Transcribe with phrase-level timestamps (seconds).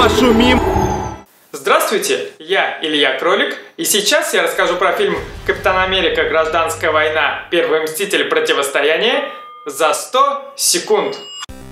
[0.00, 0.58] пошумим.
[1.52, 5.14] Здравствуйте, я Илья Кролик, и сейчас я расскажу про фильм
[5.44, 6.24] «Капитан Америка.
[6.24, 7.46] Гражданская война.
[7.50, 8.24] Первый мститель.
[8.24, 9.30] Противостояние»
[9.66, 11.18] за 100 секунд.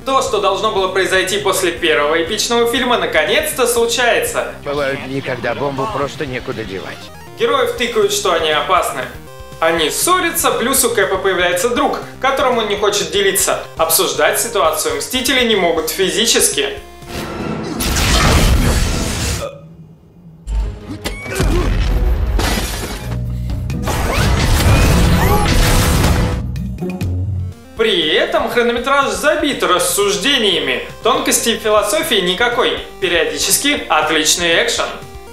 [0.04, 4.52] То, что должно было произойти после первого эпичного фильма, наконец-то случается.
[4.62, 6.98] Бывают дни, когда бомбу просто некуда девать.
[7.38, 9.04] Героев тыкают, что они опасны.
[9.58, 13.64] Они ссорятся, плюс у Кэпа появляется друг, которому он не хочет делиться.
[13.78, 16.78] Обсуждать ситуацию Мстители не могут физически.
[27.78, 34.86] При этом хронометраж забит рассуждениями, тонкостей философии никакой, периодически отличный экшен.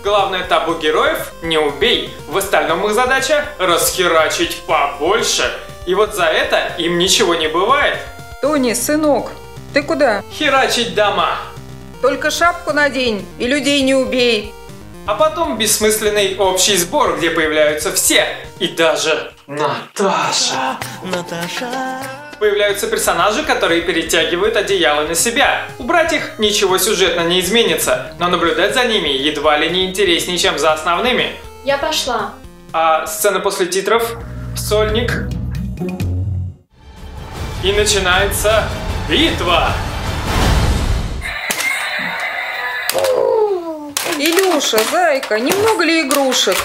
[0.04, 2.14] Главное табу героев– не убей.
[2.28, 5.52] В остальном их задача– расхерачить побольше.
[5.88, 7.98] И вот за это им ничего не бывает.
[8.44, 9.32] Тони, сынок,
[9.74, 10.22] ты куда?
[10.32, 11.38] Херачить дома.
[12.04, 14.54] Только шапку надень и людей не убей.
[15.08, 18.28] А потом бессмысленный общий сбор, где появляются все.
[18.60, 20.78] И даже Наташа.
[21.04, 22.25] Наташа.
[22.40, 25.68] Появляются персонажи, которые перетягивают одеяло на себя.
[25.80, 30.60] Убрать их ничего сюжетно не изменится, но наблюдать за ними едва ли не интереснее, чем
[30.60, 31.32] за основными.
[31.64, 32.34] Я пошла.
[32.74, 34.18] А сцена после титров
[34.58, 35.30] «Сольник».
[37.64, 38.66] И начинается
[39.10, 39.70] битва.
[44.20, 46.58] Илюша, зайка, немного ли игрушек?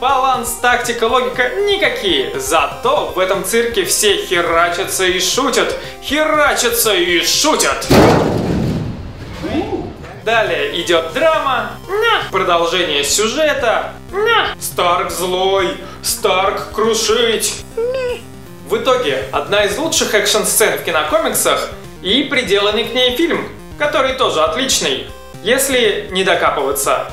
[0.00, 2.32] Баланс, тактика, логика никакие.
[2.40, 5.76] Зато в этом цирке все херачатся и шутят.
[6.02, 7.86] Херачатся и шутят.
[10.24, 11.72] Далее идет драма,
[12.32, 13.92] продолжение сюжета,
[14.58, 17.62] Старк злой, Старк крушить.
[18.70, 23.46] В итоге, одна из лучших экшн-сцен в кинокомиксах и приделанный к ней фильм,
[23.78, 25.08] который тоже отличный,
[25.42, 27.12] если не докапываться.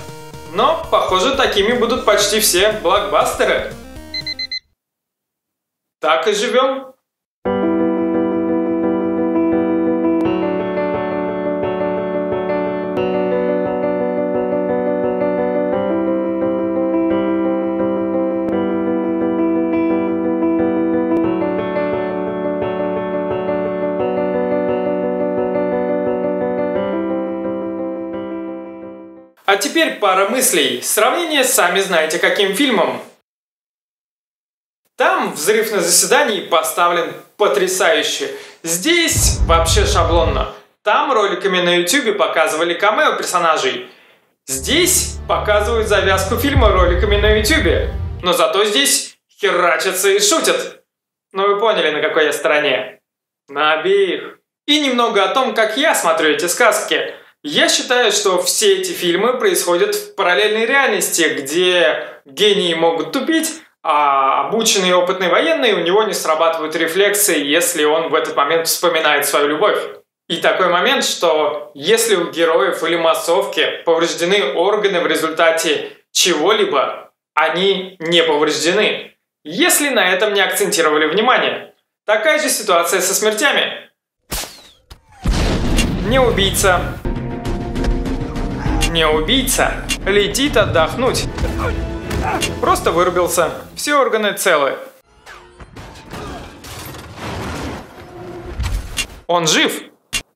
[0.53, 3.73] Но, похоже, такими будут почти все блокбастеры.
[5.99, 6.93] Так и живем.
[29.57, 30.83] А теперь пара мыслей.
[30.83, 33.01] Сравнение сами знаете каким фильмом.
[34.95, 38.29] Там взрыв на заседании поставлен потрясающе.
[38.61, 40.53] Здесь вообще шаблонно.
[40.83, 43.89] Там роликами на YouTube показывали камео персонажей.
[44.45, 47.89] Здесь показывают завязку фильма роликами на YouTube.
[48.21, 50.83] Но зато здесь херачатся и шутят.
[51.31, 52.99] Ну вы поняли, на какой я стороне.
[53.49, 54.37] На обеих.
[54.67, 57.15] И немного о том, как я смотрю эти сказки.
[57.49, 64.47] Я считаю, что все эти фильмы происходят в параллельной реальности, где гении могут тупить, а
[64.47, 69.25] обученный и опытный военный у него не срабатывают рефлексы, если он в этот момент вспоминает
[69.25, 69.79] свою любовь.
[70.27, 77.95] И такой момент, что если у героев или массовки повреждены органы в результате чего-либо, они
[77.99, 79.13] не повреждены,
[79.45, 81.73] если на этом не акцентировали внимание.
[82.05, 83.89] Такая же ситуация со смертями.
[86.09, 86.97] Не убийца,
[88.89, 89.73] не убийца.
[90.05, 91.25] Летит отдохнуть.
[92.61, 93.51] Просто вырубился.
[93.75, 94.77] Все органы целы.
[99.27, 99.81] Он жив.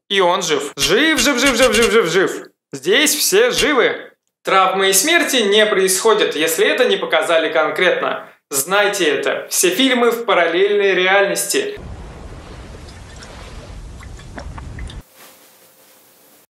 [0.10, 0.74] И он жив.
[0.76, 2.32] Жив, жив, жив, жив, жив, жив, жив.
[2.74, 4.12] Здесь все живы.
[4.44, 8.28] Травмы и смерти не происходят, если это не показали конкретно.
[8.50, 9.48] Знайте это.
[9.50, 11.80] Все фильмы в параллельной реальности.